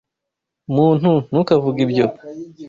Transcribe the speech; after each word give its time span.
Muntu, 0.75 1.11
ntukavuge 1.29 1.81
ibyo! 1.87 2.05